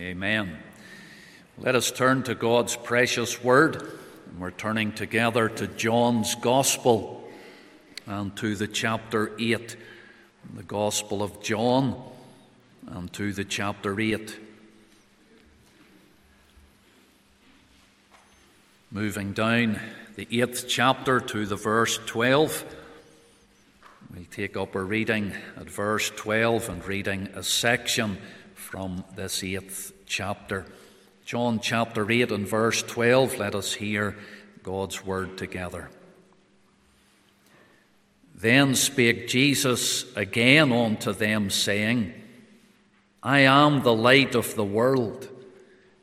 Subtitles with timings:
[0.00, 0.56] Amen.
[1.58, 3.86] Let us turn to God's precious word.
[4.38, 7.28] We're turning together to John's Gospel
[8.06, 9.76] and to the chapter 8,
[10.54, 12.02] the Gospel of John,
[12.86, 14.38] and to the chapter 8.
[18.90, 19.78] Moving down
[20.16, 22.64] the eighth chapter to the verse 12.
[24.14, 28.16] We'll take up a reading at verse 12 and reading a section
[28.70, 30.64] from this eighth chapter.
[31.24, 33.36] John chapter 8 and verse 12.
[33.36, 34.16] Let us hear
[34.62, 35.90] God's word together.
[38.32, 42.14] Then spake Jesus again unto them, saying,
[43.24, 45.28] I am the light of the world.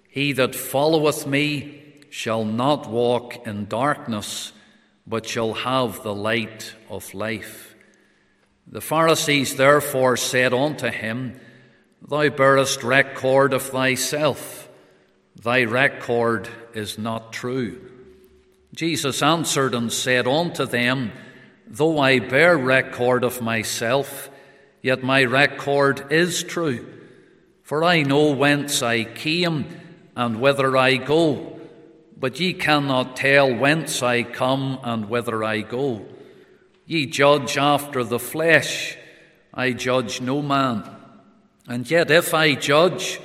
[0.10, 4.52] He that followeth me shall not walk in darkness,
[5.08, 7.76] but shall have the light of life.
[8.70, 11.40] The Pharisees therefore said unto him,
[12.02, 14.70] Thou bearest record of thyself,
[15.36, 17.82] thy record is not true.
[18.74, 21.12] Jesus answered and said unto them,
[21.68, 24.30] Though I bear record of myself,
[24.82, 26.86] yet my record is true.
[27.64, 29.66] For I know whence I came
[30.16, 31.58] and whither I go
[32.20, 36.06] but ye cannot tell whence I come and whither I go.
[36.86, 38.98] Ye judge after the flesh,
[39.54, 40.90] I judge no man.
[41.68, 43.20] And yet, if I judge,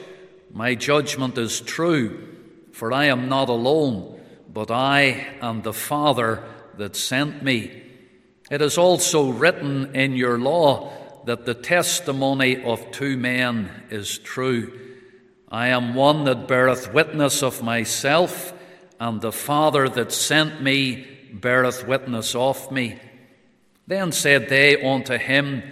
[0.53, 2.29] my judgment is true,
[2.73, 4.21] for I am not alone,
[4.53, 6.43] but I and the Father
[6.77, 7.83] that sent me.
[8.51, 10.93] It is also written in your law
[11.25, 14.79] that the testimony of two men is true.
[15.49, 18.53] I am one that beareth witness of myself
[18.99, 22.99] and the Father that sent me beareth witness of me.
[23.87, 25.63] Then said they unto him,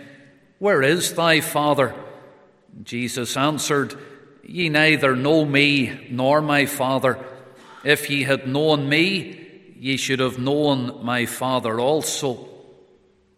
[0.59, 1.95] Where is thy Father?
[2.83, 3.95] Jesus answered,
[4.43, 7.25] Ye neither know me nor my Father.
[7.85, 12.49] If ye had known me, ye should have known my Father also.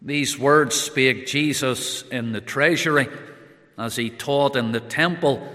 [0.01, 3.07] These words spake Jesus in the treasury
[3.77, 5.47] as he taught in the temple,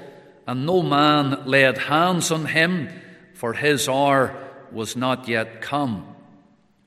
[0.47, 2.89] and no man laid hands on him
[3.35, 4.37] for his hour
[4.73, 6.07] was not yet come.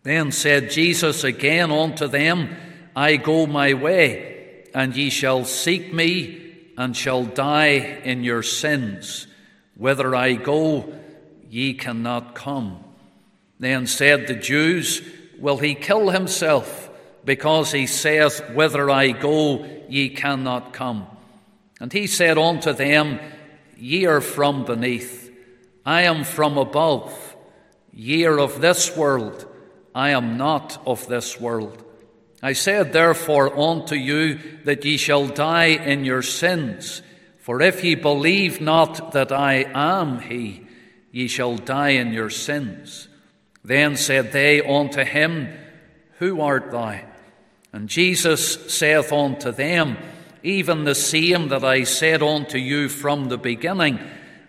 [0.03, 2.49] Then said Jesus again unto them,
[2.95, 6.50] I go my way, and ye shall seek me,
[6.81, 9.27] and shall die in your sins.
[9.75, 10.91] Whither I go,
[11.47, 12.83] ye cannot come.
[13.59, 15.03] Then said the Jews,
[15.37, 16.89] Will he kill himself,
[17.23, 21.05] because he saith, Whither I go, ye cannot come?
[21.79, 23.19] And he said unto them,
[23.77, 25.31] Ye are from beneath
[25.85, 27.35] I am from above.
[27.93, 29.45] Ye are of this world.
[29.93, 31.83] I am not of this world.
[32.41, 37.01] I said therefore unto you that ye shall die in your sins.
[37.39, 40.65] For if ye believe not that I am He,
[41.11, 43.07] ye shall die in your sins.
[43.63, 45.49] Then said they unto him,
[46.19, 46.99] Who art thou?
[47.73, 49.97] And Jesus saith unto them,
[50.43, 53.99] Even the same that I said unto you from the beginning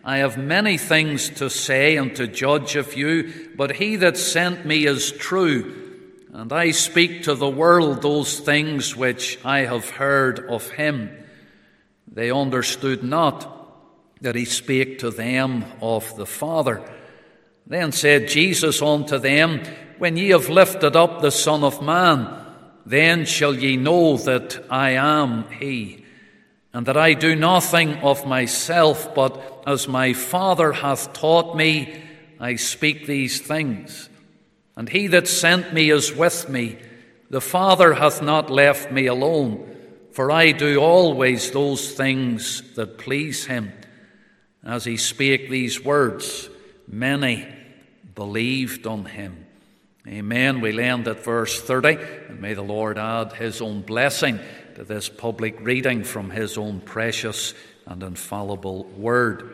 [0.04, 4.66] I have many things to say and to judge of you, but he that sent
[4.66, 5.81] me is true,
[6.32, 11.10] and I speak to the world those things which I have heard of him.
[12.10, 13.58] They understood not
[14.22, 16.82] that he spake to them of the Father.
[17.66, 19.62] Then said Jesus unto them,
[19.98, 22.34] When ye have lifted up the Son of Man,
[22.86, 26.02] then shall ye know that I am he
[26.72, 32.02] and that I do nothing of myself, but as my Father hath taught me,
[32.40, 34.08] I speak these things.
[34.82, 36.76] And he that sent me is with me.
[37.30, 39.76] The Father hath not left me alone,
[40.10, 43.72] for I do always those things that please him.
[44.64, 46.50] As he spake these words,
[46.88, 47.46] many
[48.16, 49.46] believed on him.
[50.08, 50.60] Amen.
[50.60, 51.98] We land at verse 30,
[52.30, 54.40] and may the Lord add his own blessing
[54.74, 57.54] to this public reading from his own precious
[57.86, 59.51] and infallible word.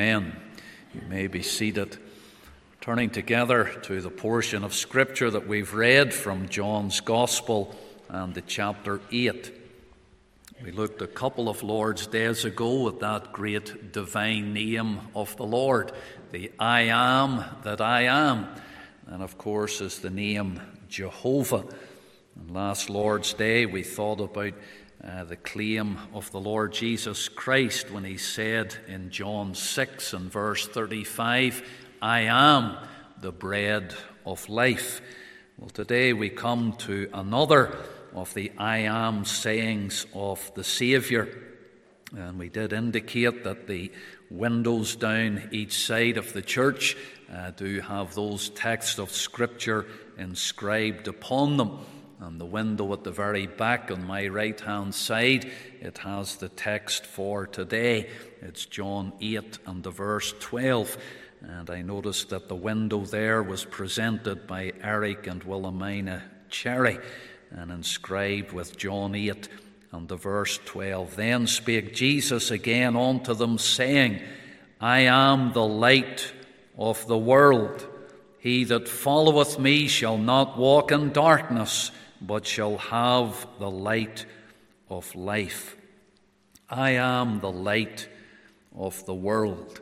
[0.00, 0.34] Amen.
[0.94, 1.98] You may be seated.
[2.80, 7.76] Turning together to the portion of Scripture that we've read from John's Gospel
[8.08, 9.52] and the chapter 8.
[10.64, 15.44] We looked a couple of Lord's days ago at that great divine name of the
[15.44, 15.92] Lord,
[16.32, 18.48] the I am that I am
[19.06, 21.66] and of course is the name Jehovah.
[22.36, 24.54] And last Lord's Day, we thought about
[25.02, 30.30] uh, the claim of the Lord Jesus Christ when he said in John 6 and
[30.30, 31.62] verse 35,
[32.02, 32.76] I am
[33.20, 33.94] the bread
[34.26, 35.00] of life.
[35.56, 37.78] Well, today we come to another
[38.14, 41.28] of the I am sayings of the Saviour.
[42.16, 43.92] And we did indicate that the
[44.30, 46.96] windows down each side of the church
[47.32, 49.86] uh, do have those texts of Scripture
[50.18, 51.78] inscribed upon them.
[52.20, 55.50] And the window at the very back on my right hand side,
[55.80, 58.10] it has the text for today.
[58.42, 60.98] It's John 8 and the verse 12.
[61.40, 66.98] And I noticed that the window there was presented by Eric and Wilhelmina Cherry
[67.50, 69.48] and inscribed with John 8
[69.92, 71.16] and the verse 12.
[71.16, 74.20] Then spake Jesus again unto them, saying,
[74.78, 76.32] I am the light
[76.76, 77.86] of the world.
[78.38, 81.90] He that followeth me shall not walk in darkness,
[82.20, 84.26] but shall have the light
[84.88, 85.76] of life.
[86.68, 88.08] I am the light
[88.76, 89.80] of the world.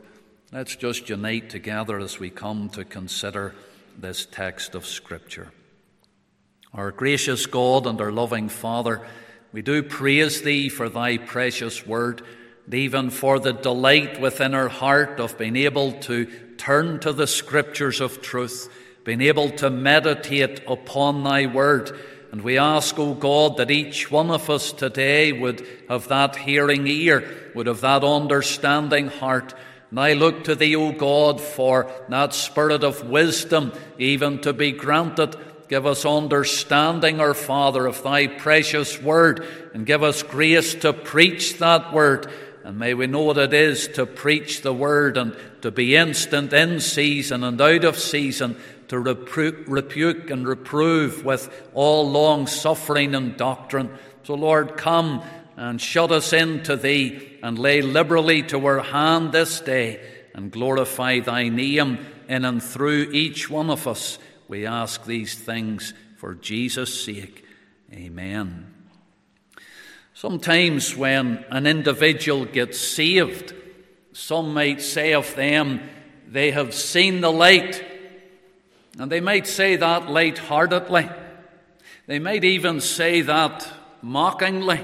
[0.51, 3.53] Let's just unite together as we come to consider
[3.97, 5.51] this text of Scripture.
[6.73, 9.05] Our gracious God and our loving Father,
[9.51, 12.23] we do praise Thee for Thy precious word,
[12.65, 16.25] and even for the delight within our heart of being able to
[16.57, 18.71] turn to the Scriptures of truth,
[19.03, 21.99] being able to meditate upon Thy word.
[22.31, 26.85] And we ask, O God, that each one of us today would have that hearing
[26.87, 29.53] ear, would have that understanding heart
[29.89, 34.71] and I look to Thee, O God, for that spirit of wisdom, even to be
[34.71, 35.35] granted.
[35.67, 41.57] Give us understanding, our Father, of Thy precious word, and give us grace to preach
[41.57, 42.31] that word.
[42.63, 46.53] And may we know what it is to preach the word and to be instant
[46.53, 48.57] in season and out of season,
[48.89, 53.89] to repro- rebuke and reprove with all long suffering and doctrine.
[54.23, 55.23] So, Lord, come
[55.55, 60.01] and shut us in to Thee and lay liberally to our hand this day
[60.33, 64.19] and glorify Thy name in and through each one of us.
[64.47, 67.45] We ask these things for Jesus' sake.
[67.93, 68.73] Amen.
[70.13, 73.53] Sometimes when an individual gets saved,
[74.13, 75.81] some might say of them,
[76.27, 77.83] they have seen the light.
[78.99, 81.09] And they might say that light-heartedly.
[82.05, 83.65] They might even say that
[84.01, 84.83] mockingly.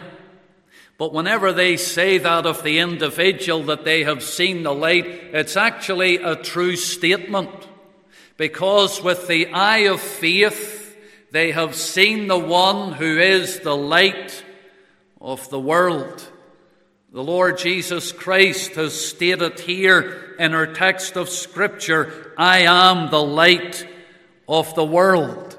[0.97, 5.57] But whenever they say that of the individual that they have seen the light, it's
[5.57, 7.49] actually a true statement.
[8.37, 10.95] Because with the eye of faith,
[11.31, 14.45] they have seen the one who is the light
[15.19, 16.25] of the world.
[17.11, 23.21] The Lord Jesus Christ has stated here in our text of Scripture, I am the
[23.21, 23.85] light
[24.47, 25.57] of the world.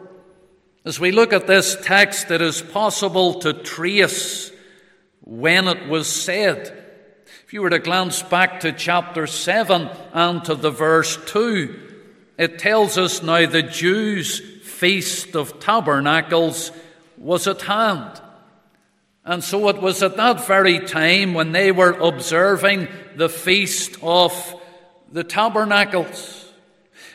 [0.84, 4.52] As we look at this text, it is possible to trace
[5.20, 6.84] when it was said.
[7.44, 11.94] If you were to glance back to chapter 7 and to the verse 2,
[12.38, 16.70] it tells us now the Jews' feast of tabernacles
[17.16, 18.20] was at hand.
[19.24, 22.86] And so it was at that very time when they were observing
[23.16, 24.54] the feast of
[25.10, 26.35] the tabernacles.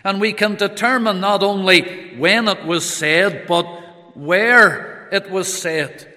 [0.03, 3.65] And we can determine not only when it was said, but
[4.15, 6.07] where it was said.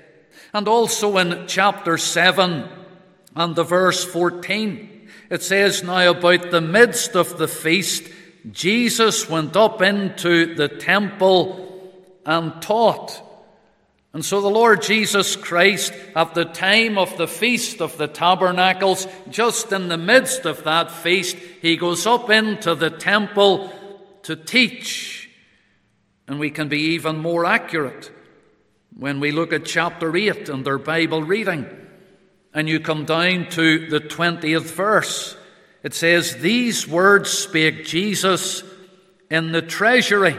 [0.52, 2.68] And also in chapter 7
[3.34, 8.04] and the verse 14, it says, Now about the midst of the feast,
[8.50, 11.92] Jesus went up into the temple
[12.24, 13.20] and taught.
[14.14, 19.06] And so the Lord Jesus Christ, at the time of the Feast of the Tabernacles,
[19.28, 23.70] just in the midst of that feast, he goes up into the temple
[24.22, 25.28] to teach.
[26.26, 28.10] And we can be even more accurate
[28.96, 31.66] when we look at chapter 8 and their Bible reading,
[32.52, 35.36] and you come down to the 20th verse,
[35.82, 38.62] it says, These words spake Jesus
[39.30, 40.36] in the treasury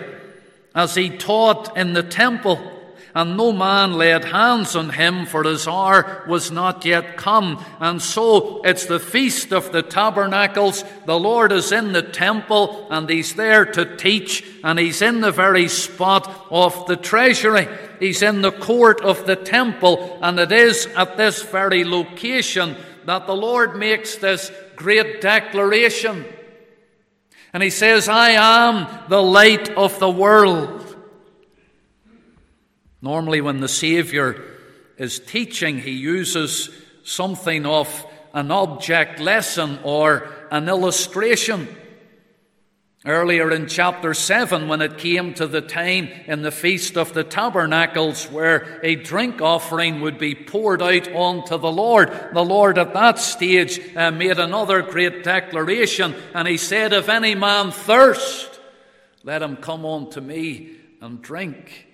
[0.73, 2.71] as he taught in the temple
[3.15, 7.63] and no man laid hands on him, for his hour was not yet come.
[7.79, 10.83] And so it's the feast of the tabernacles.
[11.05, 15.31] The Lord is in the temple, and he's there to teach, and he's in the
[15.31, 17.69] very spot of the treasury.
[18.01, 23.27] He's in the court of the temple, and it is at this very location that
[23.27, 26.25] the Lord makes this great declaration.
[27.53, 30.84] And he says, I am the light of the world.
[33.05, 34.35] Normally, when the Saviour
[34.97, 36.71] is teaching, he uses
[37.03, 41.67] something of an object lesson or an illustration.
[43.05, 47.23] Earlier in chapter 7, when it came to the time in the Feast of the
[47.23, 52.95] Tabernacles where a drink offering would be poured out onto the Lord, the Lord at
[52.95, 58.59] that stage uh, made another great declaration, and he said, If any man thirst,
[59.23, 60.71] let him come unto me
[61.01, 61.91] and drink.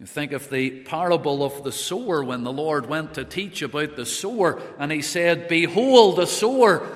[0.00, 3.96] You think of the parable of the sower when the Lord went to teach about
[3.96, 6.88] the sower, and he said, Behold the sower.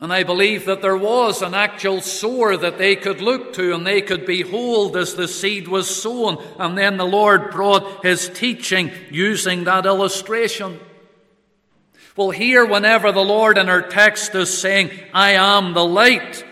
[0.00, 3.86] And I believe that there was an actual sower that they could look to and
[3.86, 6.42] they could behold as the seed was sown.
[6.58, 10.80] And then the Lord brought his teaching using that illustration.
[12.16, 16.44] Well, here, whenever the Lord in our text is saying, I am the light,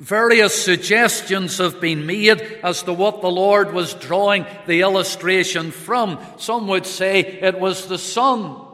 [0.00, 6.18] various suggestions have been made as to what the Lord was drawing the illustration from.
[6.38, 8.66] Some would say it was the sun.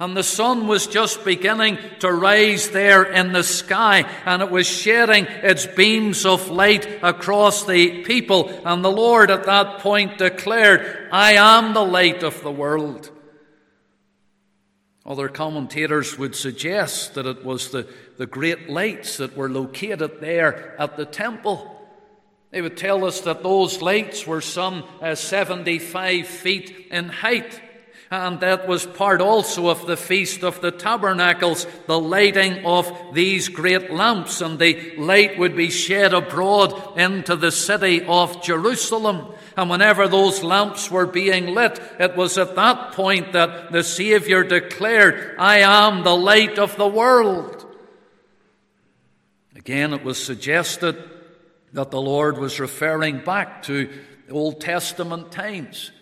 [0.00, 4.66] And the sun was just beginning to rise there in the sky, and it was
[4.66, 8.50] shedding its beams of light across the people.
[8.64, 13.10] And the Lord at that point declared, I am the light of the world.
[15.04, 20.80] Other commentators would suggest that it was the, the great lights that were located there
[20.80, 21.68] at the temple.
[22.52, 27.60] They would tell us that those lights were some uh, 75 feet in height.
[28.12, 33.48] And that was part also of the Feast of the Tabernacles, the lighting of these
[33.48, 39.32] great lamps, and the light would be shed abroad into the city of Jerusalem.
[39.56, 44.44] And whenever those lamps were being lit, it was at that point that the Savior
[44.44, 47.66] declared, I am the light of the world.
[49.54, 50.96] Again, it was suggested
[51.72, 53.90] that the Lord was referring back to
[54.30, 55.92] Old Testament times.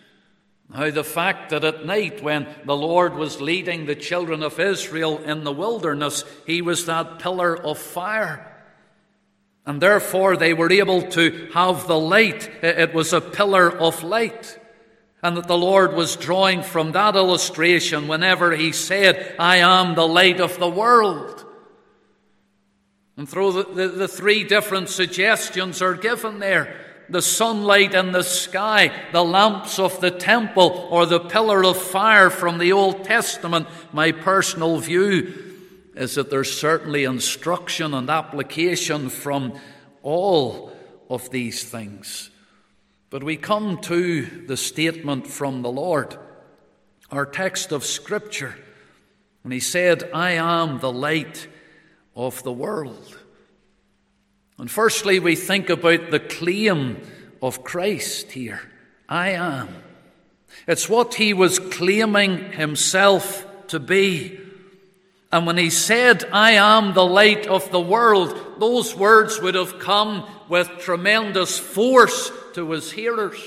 [0.73, 5.19] How the fact that at night, when the Lord was leading the children of Israel
[5.19, 8.50] in the wilderness, He was that pillar of fire.
[9.71, 12.50] And therefore, they were able to have the light.
[12.61, 14.59] It was a pillar of light.
[15.23, 20.09] And that the Lord was drawing from that illustration whenever He said, I am the
[20.09, 21.47] light of the world.
[23.17, 26.77] And through the, the, the three different suggestions are given there
[27.09, 32.31] the sunlight in the sky, the lamps of the temple, or the pillar of fire
[32.31, 35.50] from the Old Testament, my personal view
[35.95, 39.55] is that there's certainly instruction and application from
[40.03, 40.73] all
[41.09, 42.31] of these things.
[43.11, 46.17] But we come to the statement from the Lord,
[47.11, 48.57] our text of Scripture,
[49.43, 51.49] and He said, I am the light
[52.15, 53.19] of the world.
[54.59, 57.01] And firstly, we think about the claim
[57.43, 58.61] of Christ here
[59.09, 59.69] I am.
[60.69, 64.39] It's what he was claiming himself to be.
[65.33, 69.79] And when he said, I am the light of the world, those words would have
[69.79, 73.41] come with tremendous force to his hearers.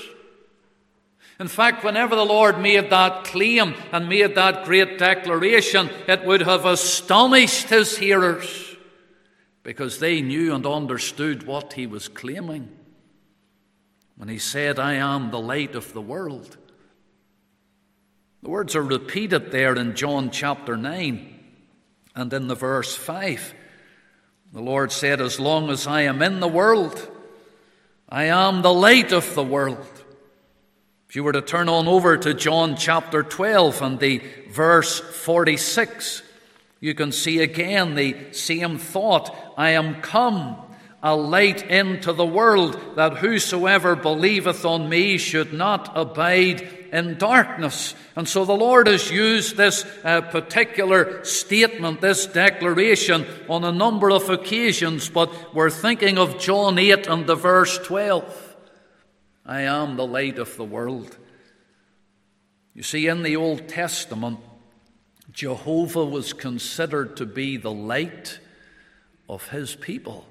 [1.38, 6.42] In fact, whenever the Lord made that claim and made that great declaration, it would
[6.42, 8.76] have astonished his hearers
[9.62, 12.68] because they knew and understood what he was claiming
[14.16, 16.56] when he said, I am the light of the world.
[18.42, 21.33] The words are repeated there in John chapter 9
[22.14, 23.54] and in the verse 5.
[24.52, 27.10] The Lord said, As long as I am in the world,
[28.08, 30.04] I am the light of the world.
[31.08, 36.22] If you were to turn on over to John chapter 12 and the verse 46,
[36.80, 40.56] you can see again the same thought I am come,
[41.02, 47.94] a light into the world, that whosoever believeth on me should not abide in darkness.
[48.16, 54.10] And so the Lord has used this uh, particular statement, this declaration, on a number
[54.10, 58.56] of occasions, but we're thinking of John 8 and the verse 12.
[59.46, 61.16] I am the light of the world.
[62.74, 64.40] You see, in the Old Testament,
[65.30, 68.38] Jehovah was considered to be the light
[69.28, 70.26] of his people.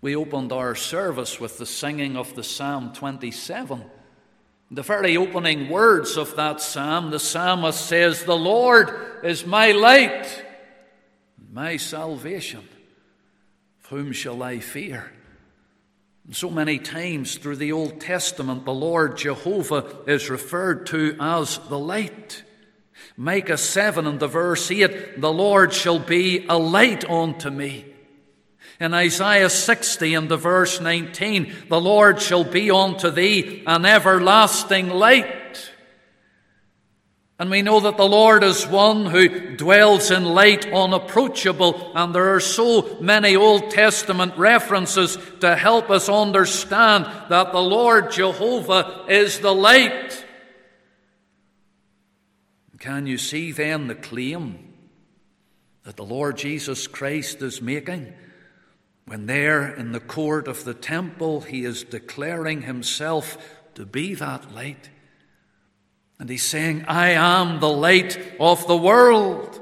[0.00, 3.84] We opened our service with the singing of the Psalm 27.
[4.70, 8.90] The very opening words of that psalm, the psalmist says, The Lord
[9.22, 10.44] is my light,
[11.52, 12.66] my salvation.
[13.84, 15.12] Of whom shall I fear?
[16.26, 21.58] And so many times through the Old Testament, the Lord Jehovah is referred to as
[21.68, 22.42] the light.
[23.16, 27.95] Micah 7 and the verse 8 The Lord shall be a light unto me.
[28.78, 34.90] In Isaiah 60 and the verse 19, the Lord shall be unto thee an everlasting
[34.90, 35.70] light.
[37.38, 42.34] And we know that the Lord is one who dwells in light unapproachable, and there
[42.34, 49.40] are so many Old Testament references to help us understand that the Lord Jehovah is
[49.40, 50.24] the light.
[52.78, 54.72] Can you see then the claim
[55.84, 58.14] that the Lord Jesus Christ is making?
[59.06, 63.38] When there in the court of the temple he is declaring himself
[63.74, 64.90] to be that light.
[66.18, 69.60] And he's saying, I am the light of the world.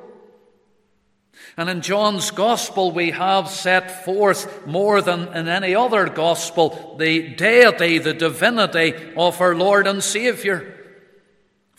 [1.57, 7.29] And in John's Gospel, we have set forth more than in any other Gospel the
[7.29, 10.74] deity, the divinity of our Lord and Saviour.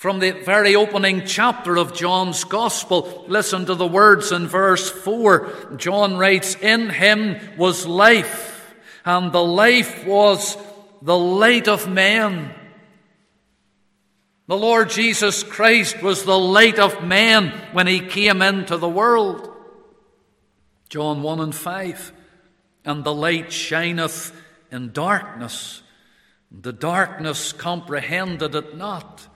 [0.06, 5.78] From the very opening chapter of John's Gospel, listen to the words in verse 4.
[5.78, 10.60] John writes, In him was life, and the life was
[11.02, 12.54] the light of men.
[14.46, 19.52] The Lord Jesus Christ was the light of men when he came into the world.
[20.88, 22.14] John 1 and 5.
[22.86, 24.40] And the light shineth
[24.72, 25.82] in darkness,
[26.52, 29.30] the darkness comprehended it not.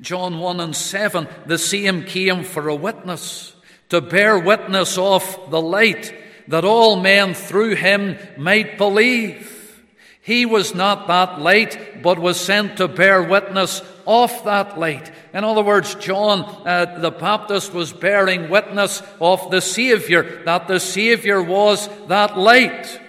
[0.00, 1.26] John 1 and 7.
[1.46, 3.54] The same came for a witness,
[3.88, 6.14] to bear witness of the light,
[6.46, 9.54] that all men through him might believe.
[10.20, 15.10] He was not that light, but was sent to bear witness of that light.
[15.32, 20.80] In other words, John uh, the Baptist was bearing witness of the Saviour, that the
[20.80, 23.00] Saviour was that light.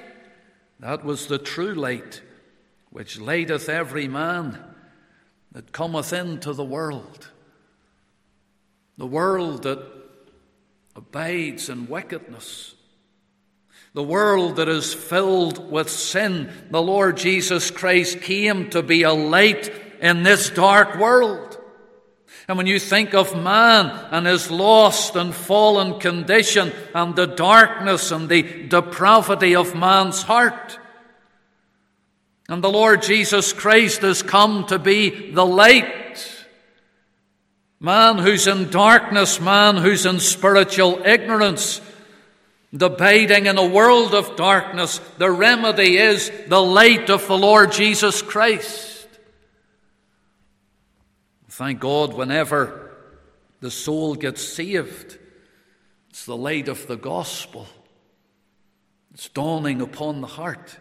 [0.79, 2.22] That was the true light,
[2.89, 4.68] which lighteth every man
[5.51, 7.29] that cometh into the world.
[8.98, 9.79] The world that
[10.96, 12.75] abides in wickedness
[13.94, 19.13] the world that is filled with sin, the Lord Jesus Christ came to be a
[19.13, 21.58] light in this dark world.
[22.48, 28.12] And when you think of man and his lost and fallen condition and the darkness
[28.12, 30.78] and the depravity of man's heart,
[32.50, 36.46] and the Lord Jesus Christ has come to be the light.
[37.79, 41.79] Man who's in darkness, man who's in spiritual ignorance,
[42.72, 48.22] Abiding in a world of darkness, the remedy is the light of the Lord Jesus
[48.22, 49.08] Christ.
[51.48, 52.92] Thank God, whenever
[53.59, 55.18] the soul gets saved,
[56.12, 57.66] it's the light of the gospel.
[59.16, 60.77] It's dawning upon the heart.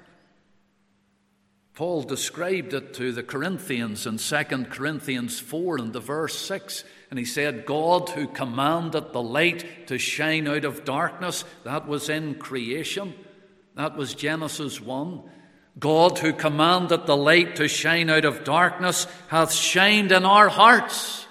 [1.78, 6.82] Paul described it to the Corinthians in 2 Corinthians 4 and the verse 6.
[7.08, 12.08] And he said, God who commanded the light to shine out of darkness, that was
[12.08, 13.14] in creation.
[13.76, 15.22] That was Genesis 1.
[15.78, 21.27] God who commanded the light to shine out of darkness hath shined in our hearts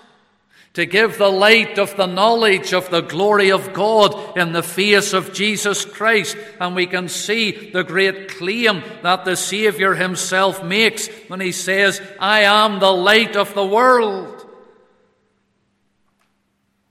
[0.77, 5.11] to give the light of the knowledge of the glory of God in the face
[5.11, 6.37] of Jesus Christ.
[6.59, 11.99] And we can see the great claim that the Savior himself makes when he says,
[12.19, 14.35] I am the light of the world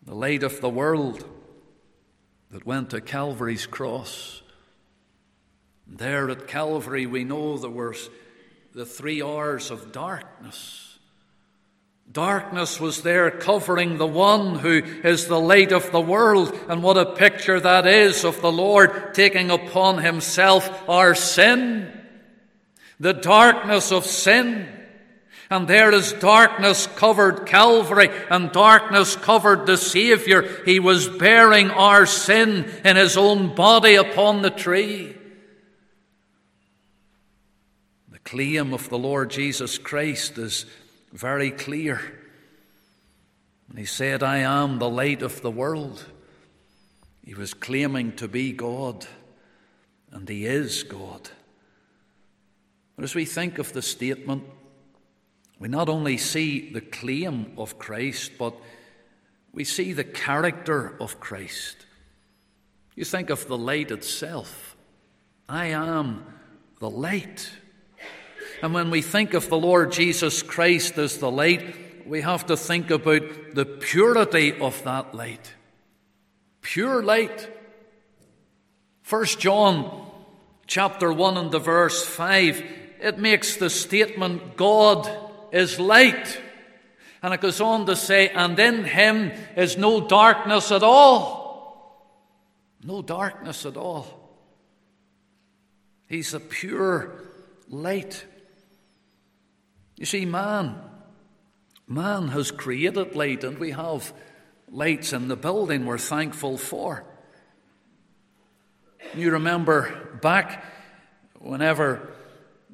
[0.02, 1.24] the light of the world
[2.50, 4.42] that went to Calvary's cross.
[5.86, 7.94] There at Calvary, we know there were
[8.72, 10.85] the three hours of darkness.
[12.10, 16.58] Darkness was there covering the one who is the light of the world.
[16.68, 21.92] And what a picture that is of the Lord taking upon himself our sin,
[22.98, 24.66] the darkness of sin.
[25.50, 30.42] And there is darkness covered Calvary, and darkness covered the Saviour.
[30.64, 35.14] He was bearing our sin in his own body upon the tree.
[38.10, 40.66] The claim of the Lord Jesus Christ is
[41.16, 42.00] very clear.
[43.74, 46.04] He said, I am the light of the world.
[47.24, 49.06] He was claiming to be God,
[50.12, 51.28] and he is God.
[52.94, 54.44] But as we think of the statement,
[55.58, 58.54] we not only see the claim of Christ, but
[59.52, 61.86] we see the character of Christ.
[62.94, 64.76] You think of the light itself.
[65.48, 66.24] I am
[66.78, 67.50] the light.
[68.62, 72.56] And when we think of the Lord Jesus Christ as the light, we have to
[72.56, 73.22] think about
[73.54, 75.54] the purity of that light.
[76.62, 77.50] Pure light.
[79.02, 80.08] First John
[80.66, 82.64] chapter 1 and the verse 5,
[83.00, 85.08] it makes the statement God
[85.52, 86.40] is light.
[87.22, 91.46] And it goes on to say, and in him is no darkness at all.
[92.82, 94.06] No darkness at all.
[96.08, 97.12] He's a pure
[97.68, 98.24] light.
[99.96, 100.76] You see, man,
[101.88, 104.12] man has created light, and we have
[104.70, 107.04] lights in the building we're thankful for.
[109.14, 110.64] You remember back
[111.38, 112.12] whenever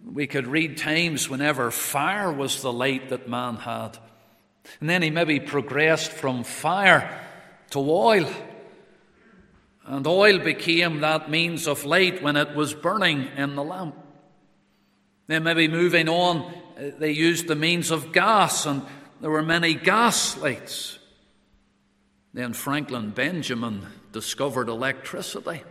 [0.05, 3.99] we could read times whenever fire was the light that man had.
[4.81, 7.21] And then he maybe progressed from fire
[7.71, 8.29] to oil.
[9.85, 13.97] And oil became that means of light when it was burning in the lamp.
[15.27, 18.83] Then, maybe moving on, they used the means of gas, and
[19.21, 20.99] there were many gas lights.
[22.35, 25.63] Then Franklin Benjamin discovered electricity.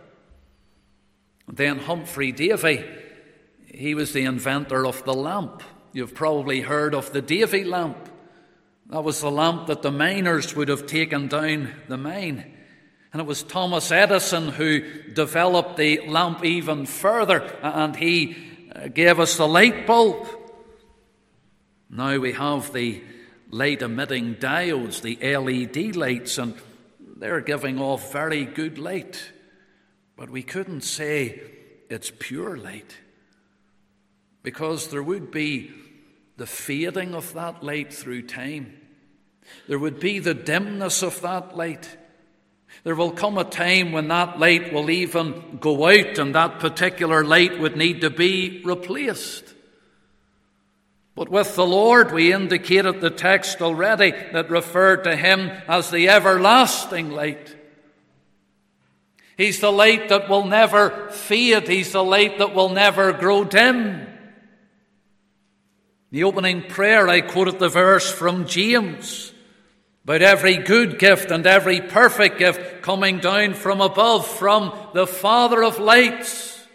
[1.48, 2.84] Then Humphrey Davy,
[3.66, 5.62] he was the inventor of the lamp.
[5.92, 8.08] You've probably heard of the Davy lamp.
[8.86, 12.52] That was the lamp that the miners would have taken down the mine.
[13.12, 14.80] And it was Thomas Edison who
[15.12, 18.36] developed the lamp even further, and he
[18.74, 20.26] uh, gave us the light bulb.
[21.94, 23.02] Now we have the
[23.50, 26.54] light emitting diodes, the LED lights, and
[27.18, 29.30] they're giving off very good light.
[30.16, 31.42] But we couldn't say
[31.90, 32.96] it's pure light
[34.42, 35.70] because there would be
[36.38, 38.80] the fading of that light through time.
[39.68, 41.94] There would be the dimness of that light.
[42.84, 47.22] There will come a time when that light will even go out and that particular
[47.22, 49.51] light would need to be replaced.
[51.14, 56.08] But with the Lord, we indicated the text already that referred to Him as the
[56.08, 57.54] everlasting light.
[59.36, 61.68] He's the light that will never fade.
[61.68, 64.00] He's the light that will never grow dim.
[64.00, 64.08] In
[66.10, 69.32] the opening prayer, I quoted the verse from James
[70.04, 75.62] about every good gift and every perfect gift coming down from above, from the Father
[75.62, 76.66] of lights,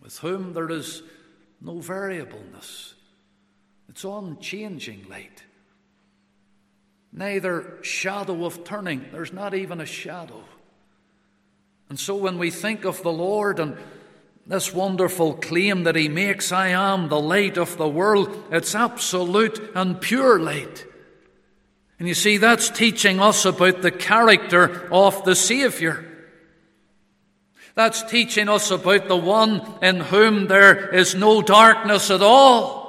[0.00, 1.02] with whom there is
[1.60, 2.93] no variableness
[3.88, 5.44] it's unchanging light.
[7.12, 10.42] Neither shadow of turning, there's not even a shadow.
[11.88, 13.76] And so when we think of the Lord and
[14.46, 19.72] this wonderful claim that he makes, I am the light of the world, it's absolute
[19.74, 20.84] and pure light.
[21.98, 26.04] And you see, that's teaching us about the character of the Saviour.
[27.74, 32.83] That's teaching us about the one in whom there is no darkness at all.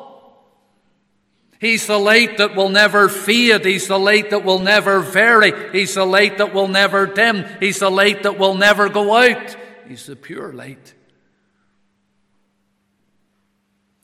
[1.59, 3.65] He's the light that will never fade.
[3.65, 5.71] He's the light that will never vary.
[5.71, 7.45] He's the light that will never dim.
[7.59, 9.55] He's the light that will never go out.
[9.87, 10.93] He's the pure light.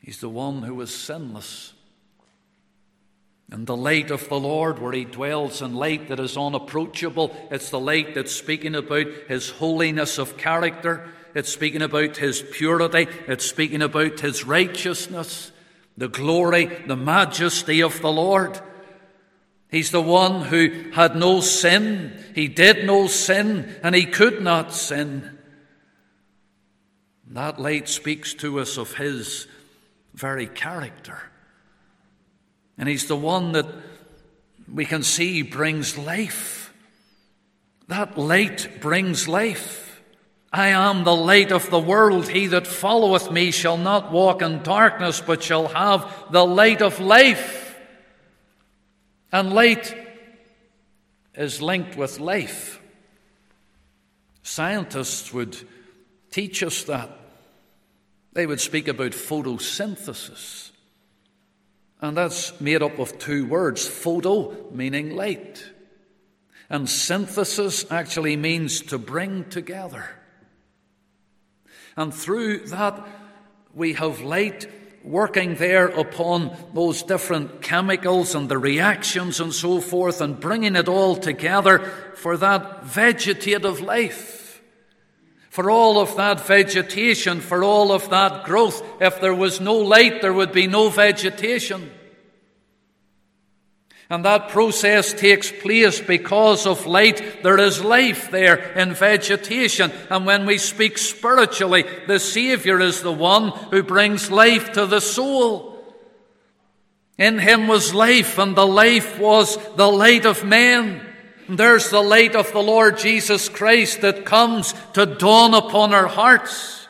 [0.02, 1.74] He's the one who is sinless.
[3.52, 7.70] And the light of the Lord, where He dwells in light that is unapproachable, it's
[7.70, 11.10] the light that's speaking about His holiness of character.
[11.36, 13.08] It's speaking about His purity.
[13.28, 15.52] It's speaking about His righteousness
[15.98, 18.60] the glory, the majesty of the Lord.
[19.70, 22.22] He's the one who had no sin.
[22.36, 25.38] He did no sin, and he could not sin.
[27.28, 29.48] That light speaks to us of his
[30.14, 31.18] very character.
[32.78, 33.68] And he's the one that
[34.72, 36.74] we can see brings life.
[37.88, 39.91] That light brings life.
[40.54, 42.28] I am the light of the world.
[42.28, 47.00] He that followeth me shall not walk in darkness, but shall have the light of
[47.00, 47.80] life.
[49.32, 49.96] And light
[51.36, 52.82] is linked with life.
[54.44, 55.58] Scientists would
[56.32, 57.10] teach us that.
[58.34, 60.72] They would speak about photosynthesis.
[62.02, 65.64] And that's made up of two words photo, meaning light,
[66.70, 70.10] and synthesis actually means to bring together.
[71.96, 73.08] And through that,
[73.74, 74.68] we have light
[75.04, 80.88] working there upon those different chemicals and the reactions and so forth and bringing it
[80.88, 81.80] all together
[82.16, 84.62] for that vegetative life.
[85.50, 88.82] For all of that vegetation, for all of that growth.
[89.02, 91.92] If there was no light, there would be no vegetation.
[94.12, 97.44] And that process takes place because of light.
[97.44, 99.90] There is life there in vegetation.
[100.10, 105.00] And when we speak spiritually, the Savior is the one who brings life to the
[105.00, 105.82] soul.
[107.18, 111.00] In him was life, and the life was the light of men.
[111.48, 116.08] And there's the light of the Lord Jesus Christ that comes to dawn upon our
[116.08, 116.86] hearts.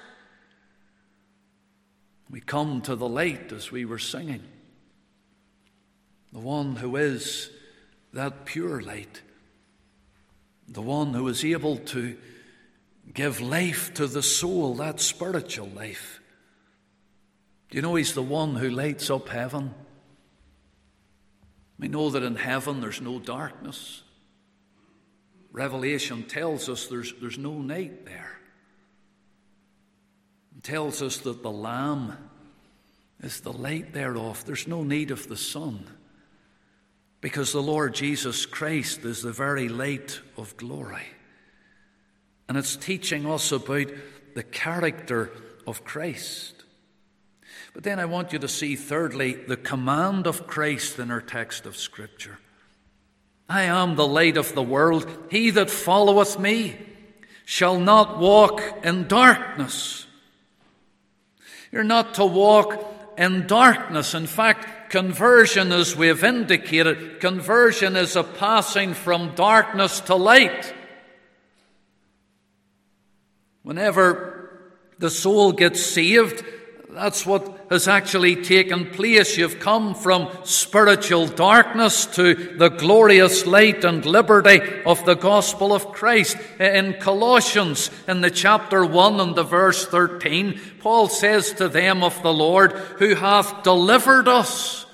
[2.32, 4.42] We come to the light as we were singing
[6.32, 7.50] the one who is
[8.14, 9.22] that pure light,
[10.68, 12.18] the one who is able to
[13.14, 16.22] give life to the soul, that spiritual life.
[17.70, 19.74] Do you know he's the one who lights up heaven?
[21.80, 24.04] We know that in heaven there's no darkness.
[25.52, 28.40] Revelation tells us there's, there's no night there.
[30.58, 32.16] It tells us that the Lamb
[33.22, 34.46] is the light thereof.
[34.46, 35.86] There's no need of the sun
[37.22, 41.06] because the Lord Jesus Christ is the very light of glory.
[42.50, 43.88] And it's teaching us about
[44.34, 45.32] the character
[45.68, 46.66] of Christ.
[47.74, 51.66] But then I want you to see, thirdly, the command of Christ in our text
[51.66, 52.40] of Scripture.
[53.48, 55.08] I am the light of the world.
[55.30, 56.76] He that followeth me
[57.46, 60.06] shall not walk in darkness.
[61.72, 62.84] You're not to walk
[63.18, 64.14] in darkness.
[64.14, 70.74] In fact, conversion, as we've indicated, conversion is a passing from darkness to light.
[73.64, 74.52] Whenever
[75.00, 76.44] the soul gets saved,
[76.90, 79.38] that's what has actually taken place.
[79.38, 85.94] You've come from spiritual darkness to the glorious light and liberty of the gospel of
[85.94, 86.36] Christ.
[86.60, 92.22] In Colossians, in the chapter 1 and the verse 13, Paul says to them of
[92.22, 94.86] the Lord, who hath delivered us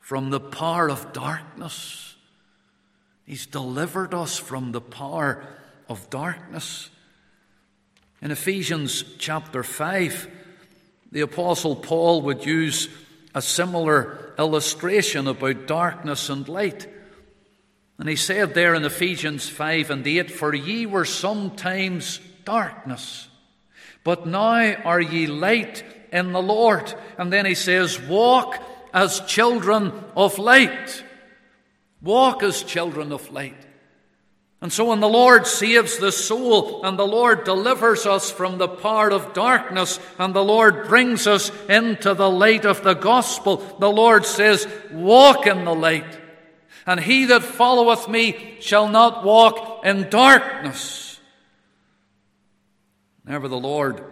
[0.00, 2.16] from the power of darkness.
[3.24, 5.46] He's delivered us from the power
[5.88, 6.90] of darkness.
[8.20, 10.39] In Ephesians chapter 5,
[11.12, 12.88] the Apostle Paul would use
[13.34, 16.86] a similar illustration about darkness and light.
[17.98, 23.28] And he said there in Ephesians 5 and 8, For ye were sometimes darkness,
[24.04, 26.94] but now are ye light in the Lord.
[27.18, 28.56] And then he says, Walk
[28.92, 31.04] as children of light.
[32.00, 33.66] Walk as children of light.
[34.62, 38.68] And so when the Lord saves the soul and the Lord delivers us from the
[38.68, 43.90] power of darkness and the Lord brings us into the light of the gospel, the
[43.90, 46.18] Lord says, walk in the light.
[46.86, 51.18] And he that followeth me shall not walk in darkness.
[53.24, 54.04] Never the Lord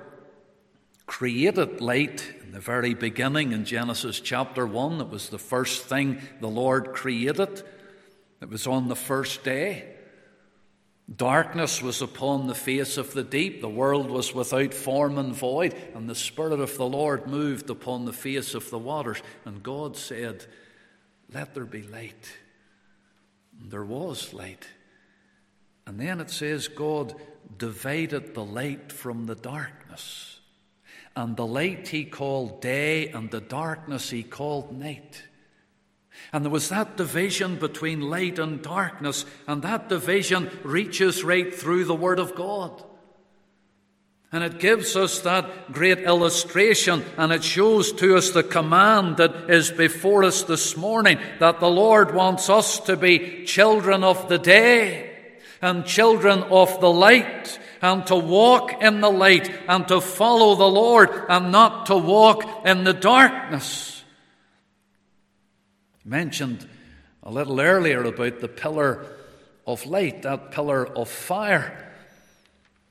[1.05, 5.03] created light in the very beginning in Genesis chapter 1.
[5.03, 7.63] It was the first thing the Lord created.
[8.41, 9.97] It was on the first day.
[11.15, 15.75] Darkness was upon the face of the deep, the world was without form and void,
[15.95, 19.23] and the Spirit of the Lord moved upon the face of the waters.
[19.47, 20.45] And God said,
[21.33, 22.31] Let there be light.
[23.59, 24.67] And there was light.
[25.87, 27.15] And then it says, God
[27.57, 30.41] divided the light from the darkness.
[31.17, 35.23] And the light he called day, and the darkness he called night.
[36.33, 41.85] And there was that division between light and darkness, and that division reaches right through
[41.85, 42.85] the Word of God.
[44.31, 49.49] And it gives us that great illustration, and it shows to us the command that
[49.49, 54.39] is before us this morning that the Lord wants us to be children of the
[54.39, 60.57] day and children of the light, and to walk in the light and to follow
[60.57, 63.98] the Lord and not to walk in the darkness
[66.09, 66.67] mentioned
[67.23, 69.05] a little earlier about the pillar
[69.67, 71.93] of light, that pillar of fire.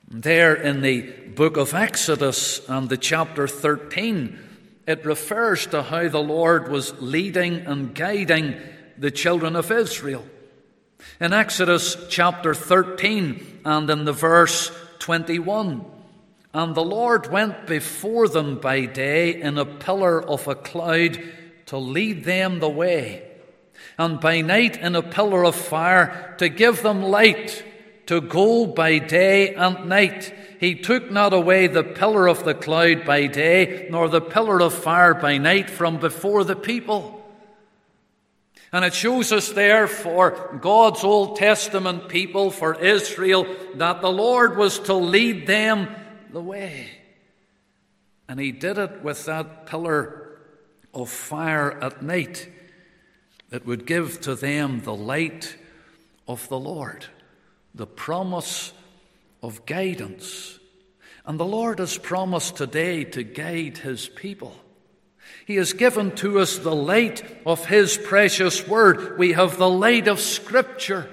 [0.08, 4.40] There in the book of Exodus and the chapter 13,
[4.86, 8.56] it refers to how the Lord was leading and guiding
[8.98, 10.26] the children of Israel.
[11.20, 15.84] In Exodus chapter 13 and in the verse 21,
[16.54, 21.20] and the Lord went before them by day in a pillar of a cloud
[21.68, 23.24] to lead them the way,
[23.98, 27.64] and by night in a pillar of fire to give them light
[28.08, 30.34] to go by day and night.
[30.60, 34.74] He took not away the pillar of the cloud by day, nor the pillar of
[34.74, 37.14] fire by night from before the people.
[38.72, 44.58] And it shows us there for God's Old Testament people, for Israel, that the Lord
[44.58, 45.88] was to lead them
[46.32, 46.90] the way.
[48.28, 50.27] And He did it with that pillar
[50.94, 52.50] of fire at night
[53.50, 55.56] that would give to them the light
[56.28, 57.06] of the Lord,
[57.74, 58.74] the promise
[59.42, 60.60] of guidance.
[61.26, 64.56] And the Lord has promised today to guide His people.
[65.46, 69.18] He has given to us the light of His precious Word.
[69.18, 71.10] We have the light of Scripture.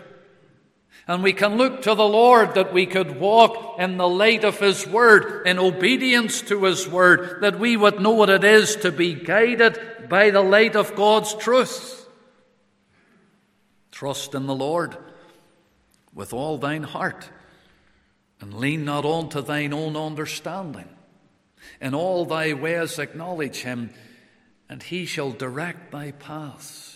[1.06, 4.58] And we can look to the Lord that we could walk in the light of
[4.58, 8.90] His Word, in obedience to His Word, that we would know what it is to
[8.90, 12.08] be guided by the light of God's truth.
[13.90, 14.96] Trust in the Lord
[16.14, 17.28] with all thine heart,
[18.40, 20.88] and lean not on to thine own understanding.
[21.80, 23.90] In all thy ways acknowledge Him,
[24.70, 26.93] and He shall direct thy paths.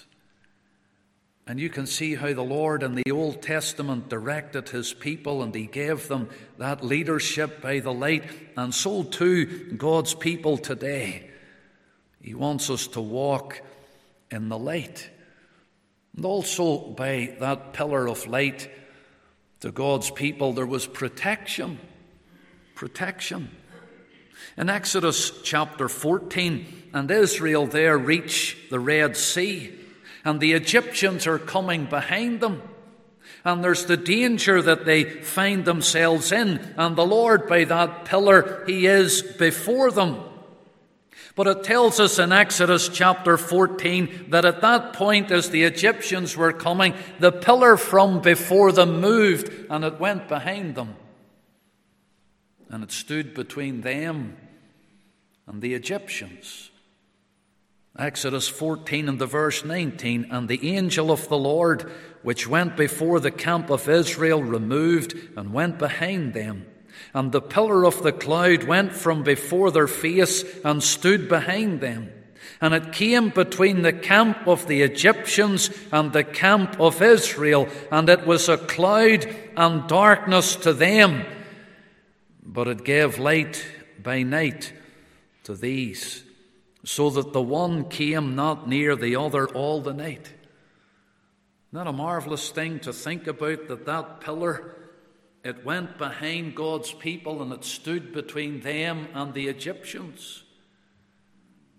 [1.48, 5.54] And you can see how the Lord in the Old Testament directed his people and
[5.54, 8.24] he gave them that leadership by the light.
[8.54, 11.30] And so too, God's people today.
[12.20, 13.62] He wants us to walk
[14.30, 15.08] in the light.
[16.14, 18.68] And also by that pillar of light,
[19.60, 21.78] To God's people, there was protection.
[22.74, 23.50] Protection.
[24.58, 29.72] In Exodus chapter 14, and Israel there reach the Red Sea,
[30.28, 32.60] and the Egyptians are coming behind them.
[33.46, 38.62] And there's the danger that they find themselves in, and the Lord, by that pillar,
[38.66, 40.18] He is before them.
[41.34, 46.36] But it tells us in Exodus chapter 14 that at that point, as the Egyptians
[46.36, 50.96] were coming, the pillar from before them moved and it went behind them.
[52.68, 54.36] And it stood between them
[55.46, 56.67] and the Egyptians.
[57.98, 61.90] Exodus 14 and the verse 19 And the angel of the Lord,
[62.22, 66.66] which went before the camp of Israel, removed and went behind them.
[67.12, 72.12] And the pillar of the cloud went from before their face and stood behind them.
[72.60, 78.08] And it came between the camp of the Egyptians and the camp of Israel, and
[78.08, 81.24] it was a cloud and darkness to them,
[82.42, 83.64] but it gave light
[84.02, 84.72] by night
[85.44, 86.24] to these,
[86.88, 90.22] so that the one came not near the other all the night.
[90.22, 94.74] Isn't that a marvelous thing to think about that that pillar
[95.44, 100.44] it went behind God's people and it stood between them and the Egyptians.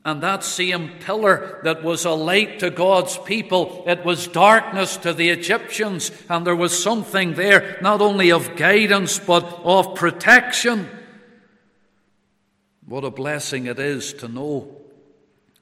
[0.06, 5.12] And that same pillar that was a light to God's people, it was darkness to
[5.12, 6.12] the Egyptians.
[6.30, 10.88] And there was something there, not only of guidance, but of protection.
[12.86, 14.79] What a blessing it is to know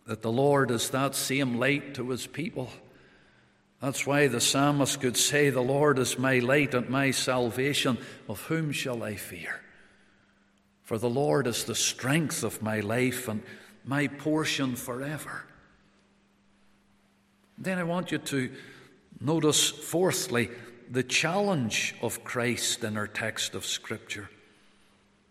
[0.08, 2.72] that the Lord is that same light to his people.
[3.82, 7.98] That's why the psalmist could say, The Lord is my light and my salvation.
[8.28, 9.62] Of whom shall I fear?
[10.82, 13.44] For the Lord is the strength of my life and
[13.84, 15.44] my portion forever.
[17.58, 18.50] Then I want you to
[19.20, 20.50] notice, fourthly,
[20.90, 24.30] the challenge of Christ in our text of Scripture.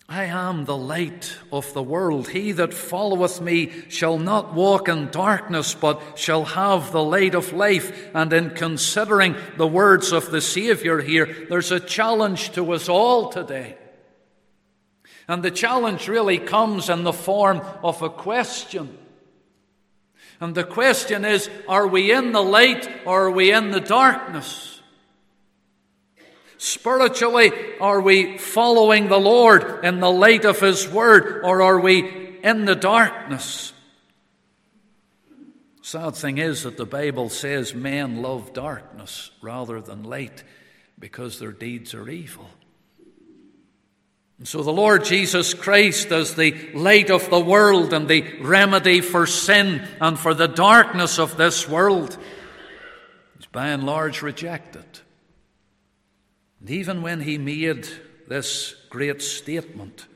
[0.09, 2.29] I am the light of the world.
[2.29, 7.53] He that followeth me shall not walk in darkness, but shall have the light of
[7.53, 8.09] life.
[8.15, 13.31] And in considering the words of the Saviour here, there's a challenge to us all
[13.31, 13.77] today.
[15.27, 18.97] And the challenge really comes in the form of a question.
[20.39, 24.76] And the question is are we in the light or are we in the darkness?
[26.59, 32.39] Spiritually, are we following the Lord in the light of His Word, or are we
[32.43, 33.73] in the darkness?
[35.83, 40.43] Sad thing is that the Bible says men love darkness rather than light
[40.99, 42.49] because their deeds are evil.
[44.39, 49.01] And so the Lord Jesus Christ, as the light of the world and the remedy
[49.01, 52.19] for sin and for the darkness of this world,
[53.39, 54.85] is by and large rejected.
[56.61, 57.89] And even when he made
[58.29, 60.07] this great statement,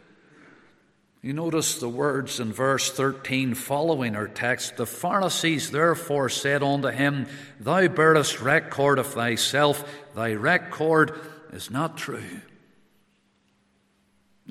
[1.23, 4.77] you notice the words in verse 13 following our text.
[4.77, 7.27] The Pharisees therefore said unto him,
[7.59, 11.21] Thou bearest record of thyself, thy record
[11.53, 12.41] is not true.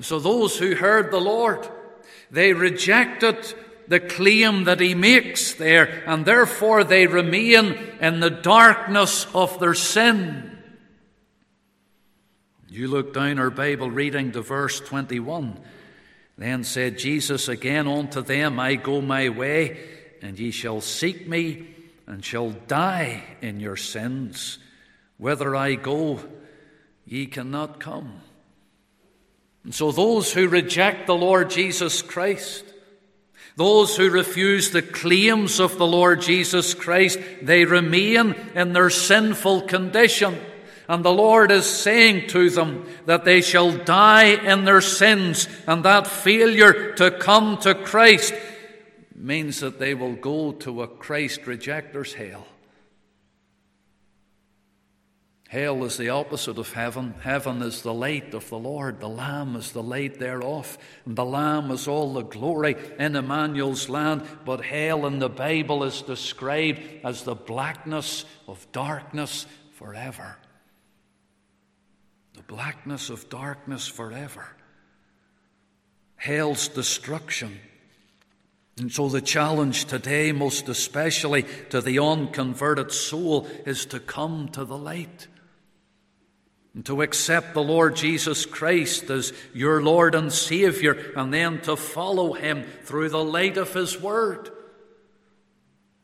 [0.01, 1.67] So those who heard the Lord,
[2.29, 3.53] they rejected
[3.87, 9.73] the claim that he makes there, and therefore they remain in the darkness of their
[9.73, 10.48] sin.
[12.71, 15.59] You look down our Bible reading to verse 21.
[16.37, 19.79] Then said Jesus again unto them, I go my way,
[20.21, 21.67] and ye shall seek me,
[22.05, 24.59] and shall die in your sins.
[25.17, 26.19] Whither I go,
[27.05, 28.21] ye cannot come.
[29.63, 32.63] And so those who reject the Lord Jesus Christ,
[33.55, 39.61] those who refuse the claims of the Lord Jesus Christ, they remain in their sinful
[39.63, 40.37] condition.
[40.89, 45.85] And the Lord is saying to them that they shall die in their sins, and
[45.85, 48.33] that failure to come to Christ
[49.15, 52.47] means that they will go to a Christ rejecter's hell.
[55.47, 57.13] Hell is the opposite of heaven.
[57.21, 58.99] Heaven is the light of the Lord.
[58.99, 60.75] The Lamb is the light thereof.
[61.05, 64.23] And the Lamb is all the glory in Emmanuel's land.
[64.43, 70.37] But hell in the Bible is described as the blackness of darkness forever
[72.49, 74.45] blackness of darkness forever,
[76.15, 77.59] hell's destruction.
[78.79, 84.65] And so, the challenge today, most especially to the unconverted soul, is to come to
[84.65, 85.27] the light
[86.73, 91.75] and to accept the Lord Jesus Christ as your Lord and Savior, and then to
[91.75, 94.49] follow Him through the light of His Word.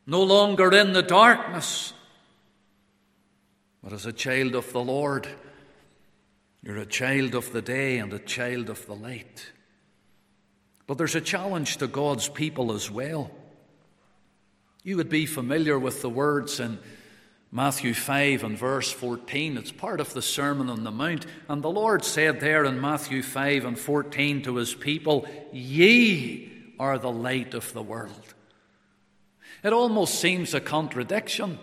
[0.05, 1.93] No longer in the darkness,
[3.81, 5.27] but as a child of the Lord
[6.65, 9.51] You're a child of the day and a child of the light.
[10.87, 13.29] But there's a challenge to God's people as well.
[14.83, 16.79] You would be familiar with the words in
[17.51, 19.57] Matthew 5 and verse 14.
[19.57, 21.27] It's part of the Sermon on the Mount.
[21.47, 26.97] And the Lord said there in Matthew 5 and 14 to his people, Ye are
[26.97, 28.33] the light of the world.
[29.63, 31.59] It almost seems a contradiction.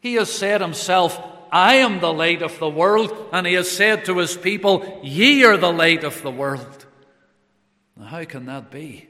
[0.00, 1.20] He has said himself,
[1.56, 5.42] I am the light of the world, and he has said to his people, Ye
[5.44, 6.84] are the light of the world.
[7.96, 9.08] Now, how can that be?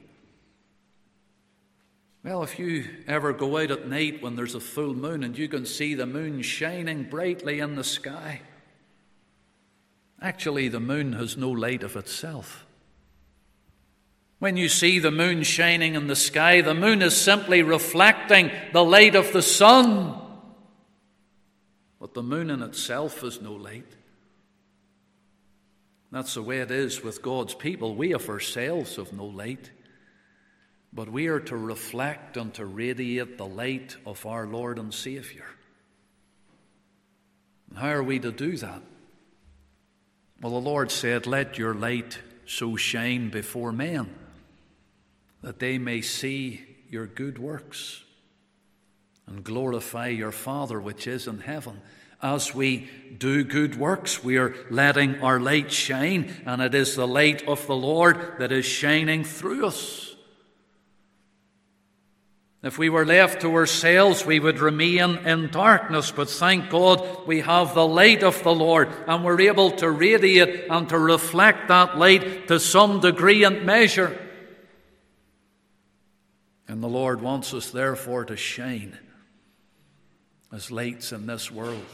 [2.23, 5.49] Well, if you ever go out at night when there's a full moon and you
[5.49, 8.43] can see the moon shining brightly in the sky,
[10.23, 12.65] actually, the moon has no light of itself.
[14.39, 18.85] When you see the moon shining in the sky, the moon is simply reflecting the
[18.85, 20.23] light of the sun.
[22.07, 23.97] But the moon in itself is no light.
[26.13, 27.97] That's the way it is with God's people.
[27.97, 29.73] We of ourselves have no light.
[30.93, 35.47] But we are to reflect and to radiate the light of our Lord and Saviour.
[37.75, 38.83] How are we to do that?
[40.41, 44.15] Well, the Lord said, Let your light so shine before men
[45.43, 48.05] that they may see your good works
[49.27, 51.81] and glorify your Father which is in heaven.
[52.23, 52.89] As we
[53.19, 57.67] do good works, we are letting our light shine, and it is the light of
[57.67, 60.17] the Lord that is shining through us.
[62.63, 66.11] If we were left to ourselves, we would remain in darkness.
[66.11, 70.67] But thank God we have the light of the Lord and we're able to radiate
[70.69, 74.19] and to reflect that light to some degree and measure.
[76.67, 78.99] And the Lord wants us, therefore, to shine
[80.53, 81.87] as lights in this world.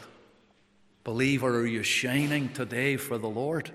[1.05, 3.71] Believer, are you shining today for the Lord?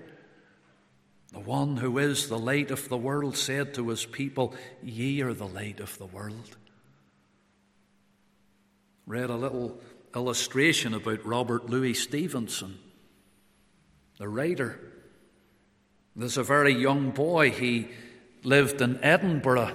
[1.32, 5.34] The one who is the light of the world said to his people, Ye are
[5.34, 6.56] the light of the world
[9.08, 9.80] read a little
[10.14, 12.78] illustration about Robert Louis Stevenson,
[14.18, 14.78] the writer.
[16.14, 17.50] There's a very young boy.
[17.50, 17.88] He
[18.44, 19.74] lived in Edinburgh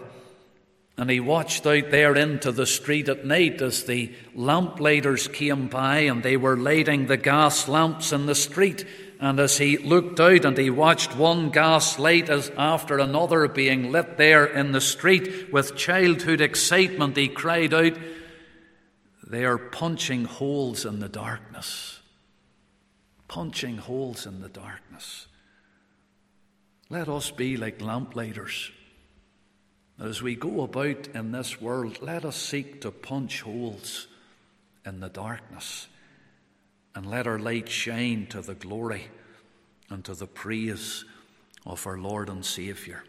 [0.98, 6.00] and he watched out there into the street at night as the lamplighters came by
[6.00, 8.86] and they were lighting the gas lamps in the street.
[9.20, 13.92] And as he looked out and he watched one gas light as after another being
[13.92, 17.98] lit there in the street with childhood excitement, he cried out,
[19.26, 22.02] they are punching holes in the darkness.
[23.28, 25.26] Punching holes in the darkness.
[26.92, 28.72] Let us be like lamplighters.
[30.00, 34.08] As we go about in this world, let us seek to punch holes
[34.86, 35.88] in the darkness
[36.96, 39.08] and let our light shine to the glory
[39.90, 41.06] and to the praise
[41.66, 43.04] of our Lord and Saviour.